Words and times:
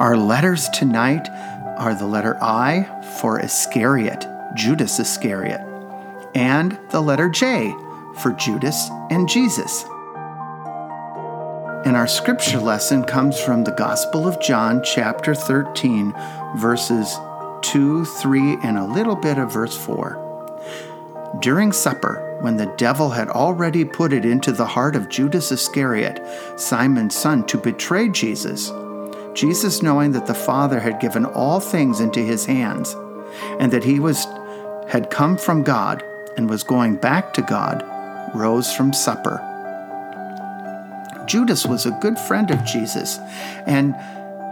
Our 0.00 0.16
letters 0.16 0.66
tonight 0.70 1.28
are 1.76 1.94
the 1.94 2.06
letter 2.06 2.38
I 2.40 2.84
for 3.18 3.38
Iscariot, 3.38 4.26
Judas 4.54 4.98
Iscariot 4.98 5.60
and 6.34 6.78
the 6.88 7.02
letter 7.02 7.28
J 7.28 7.74
for 8.16 8.32
Judas 8.32 8.88
and 9.10 9.28
Jesus. 9.28 9.84
And 11.84 11.98
our 11.98 12.06
scripture 12.06 12.60
lesson 12.60 13.04
comes 13.04 13.38
from 13.38 13.64
the 13.64 13.72
Gospel 13.72 14.26
of 14.26 14.40
John, 14.40 14.82
chapter 14.82 15.34
13, 15.34 16.14
verses 16.56 17.14
2, 17.60 18.06
3, 18.06 18.56
and 18.62 18.78
a 18.78 18.86
little 18.86 19.16
bit 19.16 19.36
of 19.36 19.52
verse 19.52 19.76
4. 19.76 21.36
During 21.40 21.72
supper, 21.72 22.38
when 22.40 22.56
the 22.56 22.72
devil 22.78 23.10
had 23.10 23.28
already 23.28 23.84
put 23.84 24.14
it 24.14 24.24
into 24.24 24.52
the 24.52 24.64
heart 24.64 24.96
of 24.96 25.10
Judas 25.10 25.52
Iscariot, 25.52 26.22
Simon's 26.58 27.14
son, 27.14 27.46
to 27.48 27.58
betray 27.58 28.08
Jesus, 28.08 28.72
Jesus, 29.34 29.82
knowing 29.82 30.12
that 30.12 30.26
the 30.26 30.34
Father 30.34 30.80
had 30.80 31.00
given 31.00 31.24
all 31.24 31.60
things 31.60 32.00
into 32.00 32.20
his 32.20 32.46
hands, 32.46 32.94
and 33.58 33.72
that 33.72 33.84
he 33.84 34.00
was 34.00 34.26
had 34.88 35.10
come 35.10 35.36
from 35.36 35.62
God 35.62 36.02
and 36.36 36.50
was 36.50 36.64
going 36.64 36.96
back 36.96 37.32
to 37.34 37.42
God, 37.42 37.84
rose 38.34 38.72
from 38.72 38.92
supper. 38.92 39.46
Judas 41.26 41.64
was 41.64 41.86
a 41.86 41.96
good 42.00 42.18
friend 42.18 42.50
of 42.50 42.64
Jesus, 42.64 43.18
and 43.66 43.94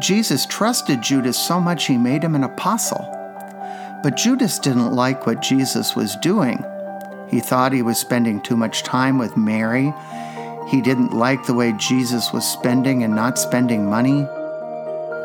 Jesus 0.00 0.44
trusted 0.44 1.00
Judas 1.00 1.38
so 1.38 1.58
much 1.58 1.86
he 1.86 1.96
made 1.96 2.22
him 2.22 2.34
an 2.34 2.44
apostle. 2.44 3.12
But 4.02 4.16
Judas 4.16 4.58
didn't 4.58 4.92
like 4.92 5.26
what 5.26 5.40
Jesus 5.40 5.96
was 5.96 6.16
doing. 6.16 6.62
He 7.28 7.40
thought 7.40 7.72
he 7.72 7.82
was 7.82 7.98
spending 7.98 8.42
too 8.42 8.56
much 8.56 8.82
time 8.82 9.18
with 9.18 9.38
Mary. 9.38 9.92
He 10.68 10.82
didn't 10.82 11.14
like 11.14 11.46
the 11.46 11.54
way 11.54 11.72
Jesus 11.72 12.32
was 12.32 12.46
spending 12.46 13.02
and 13.02 13.16
not 13.16 13.38
spending 13.38 13.88
money. 13.88 14.28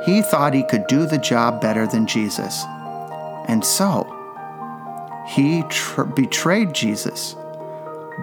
He 0.06 0.22
thought 0.22 0.54
he 0.54 0.64
could 0.64 0.88
do 0.88 1.06
the 1.06 1.18
job 1.18 1.62
better 1.62 1.86
than 1.86 2.08
Jesus. 2.08 2.64
And 3.48 3.64
so, 3.64 4.08
he 5.28 5.64
tr- 5.70 6.04
betrayed 6.04 6.74
Jesus 6.74 7.36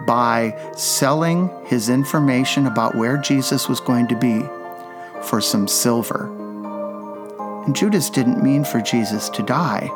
by 0.05 0.55
selling 0.75 1.49
his 1.65 1.89
information 1.89 2.67
about 2.67 2.95
where 2.95 3.17
Jesus 3.17 3.69
was 3.69 3.79
going 3.79 4.07
to 4.07 4.15
be 4.15 4.43
for 5.23 5.39
some 5.39 5.67
silver. 5.67 6.25
And 7.65 7.75
Judas 7.75 8.09
didn't 8.09 8.43
mean 8.43 8.63
for 8.63 8.81
Jesus 8.81 9.29
to 9.29 9.43
die. 9.43 9.89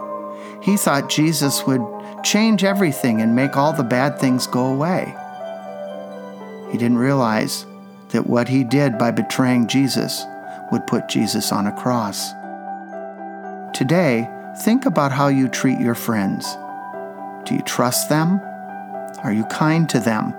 He 0.61 0.77
thought 0.77 1.09
Jesus 1.09 1.65
would 1.67 1.81
change 2.23 2.63
everything 2.63 3.21
and 3.21 3.35
make 3.35 3.57
all 3.57 3.73
the 3.73 3.83
bad 3.83 4.19
things 4.19 4.47
go 4.47 4.67
away. 4.67 5.13
He 6.71 6.77
didn't 6.77 6.97
realize 6.97 7.65
that 8.09 8.27
what 8.27 8.47
he 8.47 8.63
did 8.63 8.97
by 8.97 9.11
betraying 9.11 9.67
Jesus 9.67 10.25
would 10.73 10.87
put 10.87 11.07
Jesus 11.07 11.51
on 11.51 11.67
a 11.67 11.71
cross. 11.71 12.33
Today, 13.73 14.27
think 14.57 14.85
about 14.85 15.11
how 15.11 15.27
you 15.27 15.47
treat 15.47 15.79
your 15.79 15.95
friends. 15.95 16.57
Do 17.45 17.55
you 17.55 17.61
trust 17.61 18.09
them? 18.09 18.41
Are 19.23 19.31
you 19.31 19.45
kind 19.45 19.87
to 19.89 19.99
them? 19.99 20.33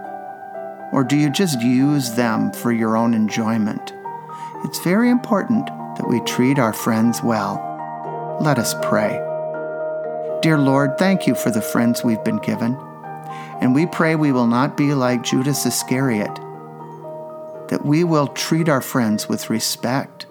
Or 0.93 1.05
do 1.05 1.17
you 1.17 1.31
just 1.31 1.61
use 1.61 2.13
them 2.13 2.53
for 2.53 2.73
your 2.73 2.97
own 2.97 3.15
enjoyment? 3.15 3.95
It's 4.65 4.81
very 4.81 5.09
important 5.09 5.67
that 5.67 6.09
we 6.09 6.21
treat 6.21 6.59
our 6.59 6.73
friends 6.73 7.23
well. 7.23 8.39
Let 8.41 8.59
us 8.59 8.75
pray. 8.83 9.13
Dear 10.43 10.59
Lord, 10.59 10.99
thank 10.99 11.27
you 11.29 11.37
for 11.37 11.51
the 11.51 11.63
friends 11.63 12.03
we've 12.03 12.25
been 12.25 12.39
given. 12.39 12.77
And 13.61 13.73
we 13.73 13.87
pray 13.87 14.17
we 14.17 14.33
will 14.33 14.49
not 14.49 14.77
be 14.77 14.95
like 14.95 15.23
Judas 15.23 15.65
Iscariot, 15.65 16.39
that 17.69 17.85
we 17.85 18.05
will 18.05 18.29
treat 18.29 18.69
our 18.69 18.81
friends 18.81 19.29
with 19.29 19.51
respect 19.51 20.27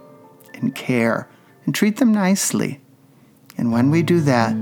and 0.54 0.76
care 0.76 1.28
and 1.66 1.74
treat 1.74 1.98
them 1.98 2.12
nicely. 2.12 2.80
And 3.58 3.72
when 3.72 3.92
we 3.92 4.02
do 4.04 4.20
that, 4.22 4.56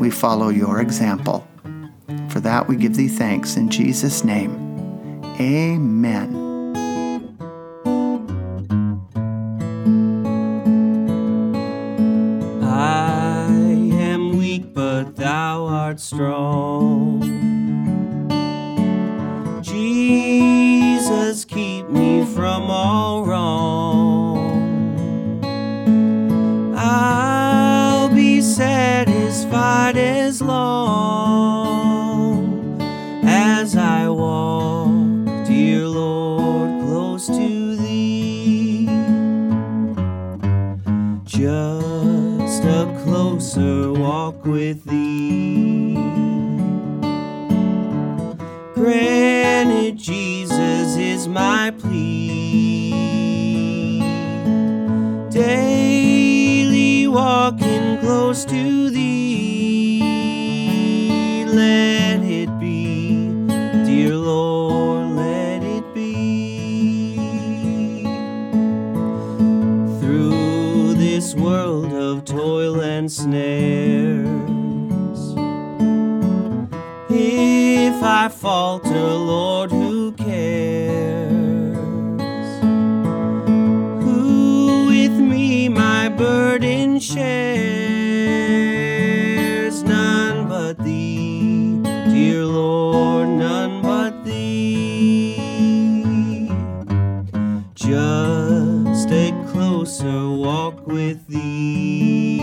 we 0.00 0.10
follow 0.10 0.48
your 0.48 0.80
example. 0.80 1.46
For 2.28 2.40
that 2.40 2.66
we 2.68 2.76
give 2.76 2.96
thee 2.96 3.08
thanks 3.08 3.56
in 3.56 3.68
Jesus' 3.68 4.24
name. 4.24 4.52
Amen. 5.38 6.36
I 12.62 13.46
am 14.00 14.36
weak, 14.36 14.74
but 14.74 15.16
thou 15.16 15.66
art 15.66 16.00
strong. 16.00 17.20
Jesus, 19.62 20.19
Lord, 35.90 36.82
close 36.82 37.26
to 37.26 37.76
thee. 37.76 38.86
Just 41.24 42.64
a 42.64 43.00
closer 43.04 43.92
walk 43.92 44.44
with 44.44 44.84
thee. 44.84 45.94
Granted, 48.74 49.98
Jesus 49.98 50.96
is 50.96 51.28
my 51.28 51.72
plea. 51.78 52.90
Daily 55.30 57.08
walking 57.08 57.98
close 57.98 58.44
to 58.44 58.90
thee. 58.90 59.19
This 71.30 71.40
world 71.40 71.92
of 71.92 72.24
toil 72.24 72.80
and 72.80 73.10
snares. 73.10 74.28
If 77.08 78.02
I 78.02 78.28
falter, 78.28 78.90
Lord, 78.90 79.70
who 79.70 80.10
cares? 80.12 81.76
Who 84.02 84.86
with 84.88 85.12
me 85.12 85.68
my 85.68 86.08
burden 86.08 86.98
shares? 86.98 87.49
With 100.90 101.26
thee. 101.28 102.38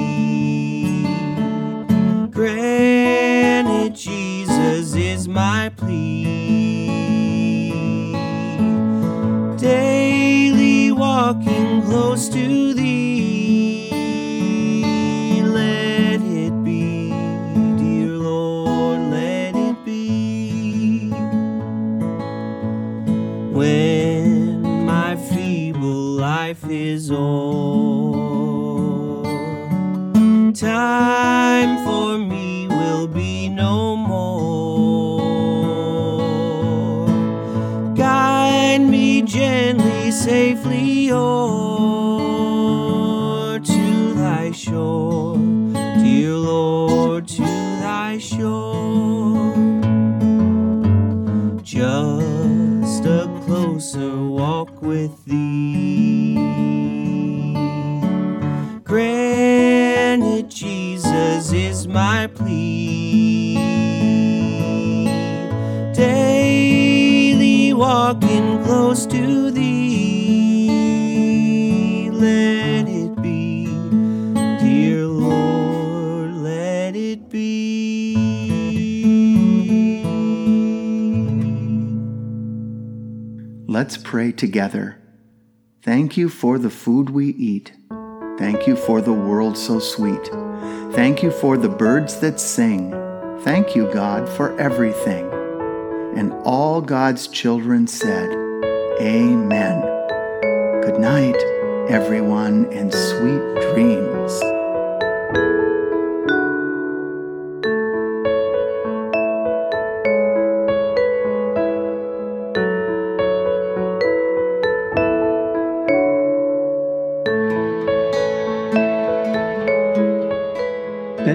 Granted, 2.31 3.95
Jesus 3.95 4.95
is 4.95 5.27
my 5.27 5.69
plea. 5.75 6.25
Daily 9.57 10.91
walking 10.91 11.81
close 11.83 12.29
to 12.29 12.73
thee. 12.73 13.06
Time 30.97 31.77
for 31.85 32.17
me 32.17 32.67
will 32.67 33.07
be 33.07 33.49
no 33.49 33.95
more. 33.95 35.19
Guide 37.95 38.81
me 38.81 39.21
gently, 39.21 40.09
safely 40.11 41.11
o'er 41.11 42.39
to 43.59 44.13
thy 44.23 44.51
shore, 44.51 45.37
dear 46.03 46.33
Lord, 46.33 47.27
to 47.27 47.43
thy 47.85 48.17
shore. 48.17 48.56
Walking 67.87 68.61
close 68.65 69.05
to 69.05 69.49
thee. 69.49 69.69
Let 72.11 72.89
it 72.89 73.15
be, 73.21 73.65
dear 74.59 75.05
Lord, 75.05 76.33
let 76.33 76.97
it 76.97 77.29
be. 77.29 78.13
Let's 83.67 83.95
pray 83.95 84.33
together. 84.33 85.01
Thank 85.81 86.17
you 86.17 86.27
for 86.27 86.59
the 86.59 86.69
food 86.69 87.11
we 87.11 87.27
eat. 87.29 87.71
Thank 88.37 88.67
you 88.67 88.75
for 88.75 88.99
the 88.99 89.13
world 89.13 89.57
so 89.57 89.79
sweet. 89.79 90.29
Thank 90.91 91.23
you 91.23 91.31
for 91.31 91.55
the 91.55 91.69
birds 91.69 92.19
that 92.19 92.41
sing. 92.41 92.91
Thank 93.43 93.77
you, 93.77 93.89
God, 93.93 94.27
for 94.27 94.59
everything. 94.59 95.36
And 96.17 96.33
all 96.45 96.81
God's 96.81 97.27
children 97.27 97.85
said, 97.85 98.31
Amen. 98.99 99.81
Good 100.81 100.99
night, 100.99 101.37
everyone, 101.91 102.65
and 102.73 102.91
sweet 102.91 103.73
dreams. 103.75 104.41